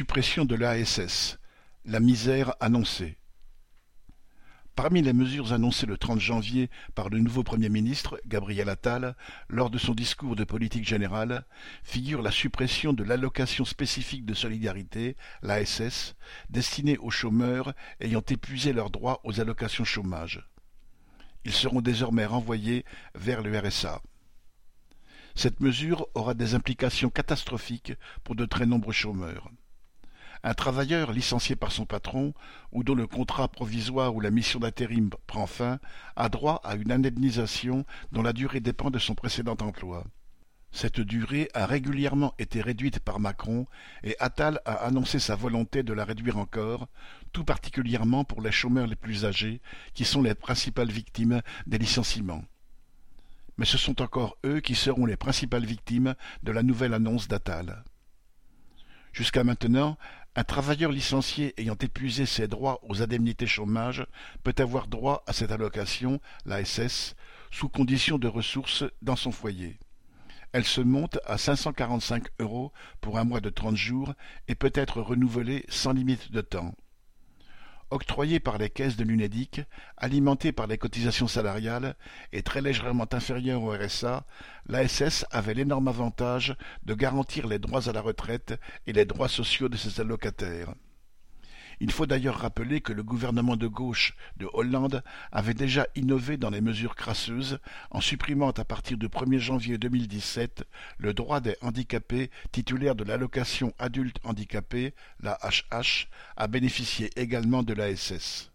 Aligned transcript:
suppression 0.00 0.46
de 0.46 0.54
l'ASS, 0.54 1.38
la 1.84 2.00
misère 2.00 2.54
annoncée. 2.58 3.18
Parmi 4.74 5.02
les 5.02 5.12
mesures 5.12 5.52
annoncées 5.52 5.84
le 5.84 5.98
30 5.98 6.18
janvier 6.18 6.70
par 6.94 7.10
le 7.10 7.18
nouveau 7.18 7.42
Premier 7.42 7.68
ministre, 7.68 8.18
Gabriel 8.26 8.70
Attal, 8.70 9.14
lors 9.50 9.68
de 9.68 9.76
son 9.76 9.92
discours 9.92 10.36
de 10.36 10.44
politique 10.44 10.88
générale, 10.88 11.44
figure 11.82 12.22
la 12.22 12.30
suppression 12.30 12.94
de 12.94 13.04
l'allocation 13.04 13.66
spécifique 13.66 14.24
de 14.24 14.32
solidarité, 14.32 15.18
l'ASS, 15.42 16.14
destinée 16.48 16.96
aux 16.96 17.10
chômeurs 17.10 17.74
ayant 18.00 18.24
épuisé 18.26 18.72
leurs 18.72 18.88
droits 18.88 19.20
aux 19.24 19.38
allocations 19.38 19.84
chômage. 19.84 20.48
Ils 21.44 21.52
seront 21.52 21.82
désormais 21.82 22.24
renvoyés 22.24 22.86
vers 23.14 23.42
le 23.42 23.58
RSA. 23.58 24.00
Cette 25.34 25.60
mesure 25.60 26.06
aura 26.14 26.32
des 26.32 26.54
implications 26.54 27.10
catastrophiques 27.10 27.92
pour 28.24 28.34
de 28.34 28.46
très 28.46 28.64
nombreux 28.64 28.94
chômeurs. 28.94 29.50
Un 30.42 30.54
travailleur 30.54 31.12
licencié 31.12 31.54
par 31.54 31.70
son 31.70 31.84
patron 31.84 32.32
ou 32.72 32.82
dont 32.82 32.94
le 32.94 33.06
contrat 33.06 33.48
provisoire 33.48 34.14
ou 34.14 34.20
la 34.20 34.30
mission 34.30 34.58
d'intérim 34.58 35.10
prend 35.26 35.46
fin 35.46 35.78
a 36.16 36.28
droit 36.30 36.60
à 36.64 36.76
une 36.76 36.92
indemnisation 36.92 37.84
dont 38.12 38.22
la 38.22 38.32
durée 38.32 38.60
dépend 38.60 38.90
de 38.90 38.98
son 38.98 39.14
précédent 39.14 39.56
emploi. 39.60 40.04
Cette 40.72 41.00
durée 41.00 41.48
a 41.52 41.66
régulièrement 41.66 42.32
été 42.38 42.62
réduite 42.62 43.00
par 43.00 43.18
Macron 43.18 43.66
et 44.04 44.16
Attal 44.20 44.60
a 44.64 44.74
annoncé 44.86 45.18
sa 45.18 45.34
volonté 45.34 45.82
de 45.82 45.92
la 45.92 46.04
réduire 46.04 46.38
encore, 46.38 46.88
tout 47.32 47.44
particulièrement 47.44 48.24
pour 48.24 48.40
les 48.40 48.52
chômeurs 48.52 48.86
les 48.86 48.96
plus 48.96 49.24
âgés, 49.24 49.60
qui 49.94 50.04
sont 50.04 50.22
les 50.22 50.34
principales 50.34 50.90
victimes 50.90 51.42
des 51.66 51.78
licenciements. 51.78 52.44
Mais 53.58 53.66
ce 53.66 53.78
sont 53.78 54.00
encore 54.00 54.38
eux 54.46 54.60
qui 54.60 54.74
seront 54.74 55.06
les 55.06 55.16
principales 55.16 55.66
victimes 55.66 56.14
de 56.44 56.52
la 56.52 56.62
nouvelle 56.62 56.94
annonce 56.94 57.28
d'Attal. 57.28 57.84
Jusqu'à 59.12 59.42
maintenant, 59.42 59.98
un 60.36 60.44
travailleur 60.44 60.92
licencié 60.92 61.54
ayant 61.56 61.76
épuisé 61.80 62.24
ses 62.24 62.46
droits 62.46 62.80
aux 62.88 63.02
indemnités 63.02 63.46
chômage 63.46 64.06
peut 64.44 64.54
avoir 64.58 64.86
droit 64.86 65.24
à 65.26 65.32
cette 65.32 65.50
allocation, 65.50 66.20
l'ASS, 66.46 67.16
sous 67.50 67.68
condition 67.68 68.18
de 68.18 68.28
ressources 68.28 68.84
dans 69.02 69.16
son 69.16 69.32
foyer. 69.32 69.78
Elle 70.52 70.64
se 70.64 70.80
monte 70.80 71.18
à 71.24 71.38
545 71.38 72.26
euros 72.40 72.72
pour 73.00 73.18
un 73.18 73.24
mois 73.24 73.40
de 73.40 73.50
trente 73.50 73.76
jours 73.76 74.14
et 74.48 74.54
peut 74.54 74.72
être 74.74 75.00
renouvelée 75.00 75.64
sans 75.68 75.92
limite 75.92 76.32
de 76.32 76.40
temps. 76.40 76.74
Octroyée 77.90 78.38
par 78.38 78.56
les 78.58 78.70
caisses 78.70 78.96
de 78.96 79.02
l'UNEDIC, 79.02 79.62
alimentée 79.96 80.52
par 80.52 80.68
les 80.68 80.78
cotisations 80.78 81.26
salariales 81.26 81.96
et 82.32 82.42
très 82.42 82.60
légèrement 82.60 83.08
inférieure 83.12 83.62
au 83.62 83.72
RSA, 83.72 84.24
l'ASS 84.66 85.26
avait 85.32 85.54
l'énorme 85.54 85.88
avantage 85.88 86.54
de 86.84 86.94
garantir 86.94 87.48
les 87.48 87.58
droits 87.58 87.88
à 87.88 87.92
la 87.92 88.00
retraite 88.00 88.54
et 88.86 88.92
les 88.92 89.06
droits 89.06 89.28
sociaux 89.28 89.68
de 89.68 89.76
ses 89.76 90.00
allocataires. 90.00 90.72
Il 91.82 91.90
faut 91.90 92.04
d'ailleurs 92.04 92.38
rappeler 92.38 92.82
que 92.82 92.92
le 92.92 93.02
gouvernement 93.02 93.56
de 93.56 93.66
gauche 93.66 94.14
de 94.36 94.46
Hollande 94.52 95.02
avait 95.32 95.54
déjà 95.54 95.86
innové 95.96 96.36
dans 96.36 96.50
les 96.50 96.60
mesures 96.60 96.94
crasseuses 96.94 97.58
en 97.90 98.02
supprimant 98.02 98.50
à 98.50 98.64
partir 98.66 98.98
du 98.98 99.08
1er 99.08 99.38
janvier 99.38 99.78
2017 99.78 100.64
le 100.98 101.14
droit 101.14 101.40
des 101.40 101.56
handicapés 101.62 102.30
titulaires 102.52 102.94
de 102.94 103.04
l'allocation 103.04 103.72
adulte 103.78 104.18
handicapé, 104.24 104.94
la 105.20 105.38
HH, 105.42 106.08
à 106.36 106.48
bénéficier 106.48 107.10
également 107.16 107.62
de 107.62 107.72
l'ASS. 107.72 108.50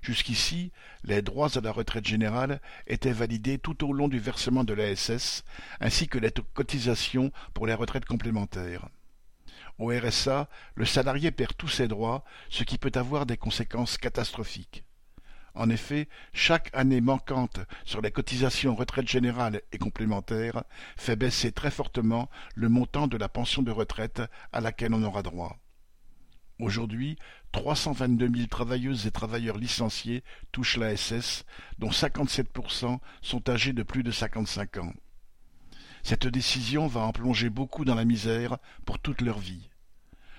Jusqu'ici, 0.00 0.70
les 1.02 1.22
droits 1.22 1.58
à 1.58 1.60
la 1.60 1.72
retraite 1.72 2.06
générale 2.06 2.60
étaient 2.86 3.10
validés 3.10 3.58
tout 3.58 3.84
au 3.84 3.92
long 3.92 4.06
du 4.06 4.20
versement 4.20 4.62
de 4.62 4.72
l'ASS, 4.72 5.42
ainsi 5.80 6.06
que 6.06 6.18
les 6.18 6.32
cotisations 6.54 7.32
pour 7.54 7.66
les 7.66 7.74
retraites 7.74 8.04
complémentaires. 8.04 8.88
Au 9.78 9.90
RSA, 9.90 10.48
le 10.74 10.84
salarié 10.84 11.30
perd 11.30 11.56
tous 11.56 11.68
ses 11.68 11.86
droits, 11.86 12.24
ce 12.50 12.64
qui 12.64 12.78
peut 12.78 12.92
avoir 12.94 13.26
des 13.26 13.36
conséquences 13.36 13.96
catastrophiques. 13.96 14.84
En 15.54 15.70
effet, 15.70 16.08
chaque 16.32 16.70
année 16.72 17.00
manquante 17.00 17.60
sur 17.84 18.00
les 18.00 18.10
cotisations 18.10 18.74
retraite 18.74 19.08
générale 19.08 19.62
et 19.72 19.78
complémentaires 19.78 20.64
fait 20.96 21.16
baisser 21.16 21.52
très 21.52 21.70
fortement 21.70 22.28
le 22.54 22.68
montant 22.68 23.06
de 23.06 23.16
la 23.16 23.28
pension 23.28 23.62
de 23.62 23.70
retraite 23.70 24.22
à 24.52 24.60
laquelle 24.60 24.94
on 24.94 25.02
aura 25.02 25.22
droit. 25.22 25.58
Aujourd'hui, 26.60 27.16
322 27.52 28.30
000 28.34 28.46
travailleuses 28.48 29.06
et 29.06 29.12
travailleurs 29.12 29.58
licenciés 29.58 30.24
touchent 30.50 30.76
l'ASS, 30.76 31.44
dont 31.78 31.90
57% 31.90 32.98
sont 33.22 33.48
âgés 33.48 33.72
de 33.72 33.84
plus 33.84 34.02
de 34.02 34.10
55 34.10 34.78
ans. 34.78 34.92
Cette 36.02 36.26
décision 36.26 36.86
va 36.86 37.00
en 37.00 37.12
plonger 37.12 37.50
beaucoup 37.50 37.84
dans 37.84 37.94
la 37.94 38.04
misère 38.04 38.58
pour 38.84 38.98
toute 38.98 39.20
leur 39.20 39.38
vie. 39.38 39.68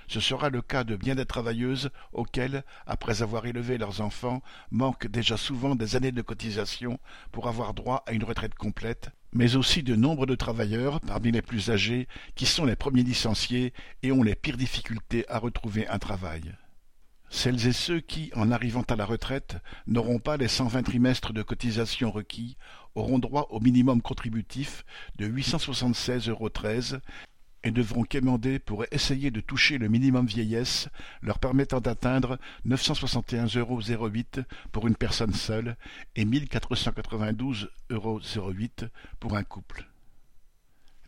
Ce 0.09 0.19
sera 0.19 0.49
le 0.49 0.63
cas 0.63 0.83
de 0.83 0.95
bien 0.95 1.13
des 1.13 1.27
travailleuses 1.27 1.91
auxquelles, 2.13 2.63
après 2.87 3.21
avoir 3.21 3.45
élevé 3.45 3.77
leurs 3.77 4.01
enfants, 4.01 4.41
manquent 4.71 5.05
déjà 5.05 5.37
souvent 5.37 5.75
des 5.75 5.95
années 5.95 6.11
de 6.11 6.23
cotisation 6.23 6.99
pour 7.31 7.47
avoir 7.47 7.75
droit 7.75 8.03
à 8.07 8.13
une 8.13 8.23
retraite 8.23 8.55
complète, 8.55 9.11
mais 9.33 9.55
aussi 9.55 9.83
de 9.83 9.95
nombre 9.95 10.25
de 10.25 10.33
travailleurs, 10.33 10.99
parmi 11.01 11.31
les 11.31 11.43
plus 11.43 11.69
âgés, 11.69 12.07
qui 12.33 12.47
sont 12.47 12.65
les 12.65 12.75
premiers 12.75 13.03
licenciés 13.03 13.71
et 14.01 14.11
ont 14.11 14.23
les 14.23 14.35
pires 14.35 14.57
difficultés 14.57 15.29
à 15.29 15.37
retrouver 15.37 15.87
un 15.87 15.99
travail. 15.99 16.55
Celles 17.29 17.67
et 17.67 17.73
ceux 17.73 17.99
qui, 17.99 18.31
en 18.35 18.51
arrivant 18.51 18.81
à 18.81 18.95
la 18.95 19.05
retraite, 19.05 19.57
n'auront 19.87 20.19
pas 20.19 20.37
les 20.37 20.47
cent 20.47 20.67
vingt 20.67 20.83
trimestres 20.83 21.31
de 21.31 21.43
cotisation 21.43 22.11
requis, 22.11 22.57
auront 22.95 23.19
droit 23.19 23.47
au 23.51 23.59
minimum 23.59 24.01
contributif 24.01 24.83
de 25.17 25.27
876,13 25.27 26.29
euros 26.29 26.49
et 27.63 27.71
devront 27.71 28.03
quémander 28.03 28.57
pour 28.57 28.85
essayer 28.91 29.31
de 29.31 29.41
toucher 29.41 29.77
le 29.77 29.89
minimum 29.89 30.25
vieillesse 30.25 30.87
leur 31.21 31.39
permettant 31.39 31.81
d'atteindre 31.81 32.39
961,08 32.65 33.57
euros 33.59 33.81
pour 34.71 34.87
une 34.87 34.95
personne 34.95 35.33
seule 35.33 35.75
et 36.15 36.25
1492,08 36.25 37.67
euros 37.91 38.21
pour 39.19 39.35
un 39.35 39.43
couple. 39.43 39.87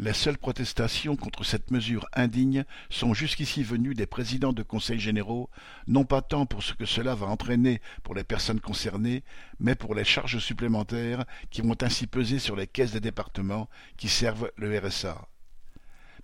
Les 0.01 0.13
seules 0.13 0.39
protestations 0.39 1.15
contre 1.15 1.43
cette 1.43 1.69
mesure 1.69 2.07
indigne 2.13 2.65
sont 2.89 3.13
jusqu'ici 3.13 3.61
venues 3.61 3.93
des 3.93 4.07
présidents 4.07 4.51
de 4.51 4.63
conseils 4.63 4.99
généraux, 4.99 5.47
non 5.85 6.05
pas 6.05 6.23
tant 6.23 6.47
pour 6.47 6.63
ce 6.63 6.73
que 6.73 6.87
cela 6.87 7.13
va 7.13 7.27
entraîner 7.27 7.81
pour 8.01 8.15
les 8.15 8.23
personnes 8.23 8.59
concernées, 8.59 9.23
mais 9.59 9.75
pour 9.75 9.93
les 9.93 10.03
charges 10.03 10.39
supplémentaires 10.39 11.25
qui 11.51 11.61
vont 11.61 11.77
ainsi 11.81 12.07
peser 12.07 12.39
sur 12.39 12.55
les 12.55 12.65
caisses 12.65 12.93
des 12.93 12.99
départements 12.99 13.69
qui 13.95 14.09
servent 14.09 14.51
le 14.55 14.75
RSA. 14.75 15.27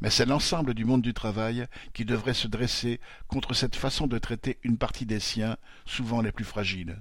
Mais 0.01 0.09
c'est 0.09 0.25
l'ensemble 0.25 0.73
du 0.73 0.83
monde 0.83 1.03
du 1.03 1.13
travail 1.13 1.67
qui 1.93 2.03
devrait 2.03 2.33
se 2.33 2.47
dresser 2.47 2.99
contre 3.27 3.53
cette 3.53 3.75
façon 3.75 4.07
de 4.07 4.17
traiter 4.17 4.57
une 4.63 4.79
partie 4.79 5.05
des 5.05 5.19
siens, 5.19 5.55
souvent 5.85 6.23
les 6.23 6.31
plus 6.31 6.45
fragiles. 6.45 6.97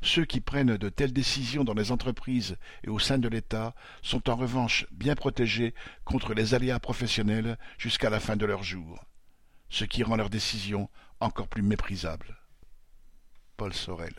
Ceux 0.00 0.24
qui 0.24 0.40
prennent 0.40 0.76
de 0.76 0.88
telles 0.88 1.12
décisions 1.12 1.64
dans 1.64 1.74
les 1.74 1.90
entreprises 1.90 2.56
et 2.84 2.88
au 2.88 2.98
sein 2.98 3.18
de 3.18 3.28
l'État 3.28 3.74
sont 4.02 4.30
en 4.30 4.36
revanche 4.36 4.86
bien 4.90 5.14
protégés 5.14 5.74
contre 6.04 6.34
les 6.34 6.54
aléas 6.54 6.78
professionnels 6.78 7.58
jusqu'à 7.78 8.10
la 8.10 8.20
fin 8.20 8.36
de 8.36 8.46
leur 8.46 8.62
jour, 8.62 9.04
ce 9.70 9.84
qui 9.84 10.02
rend 10.02 10.16
leurs 10.16 10.30
décisions 10.30 10.88
encore 11.20 11.48
plus 11.48 11.62
méprisables. 11.62 12.38
Paul 13.56 13.74
Sorel 13.74 14.14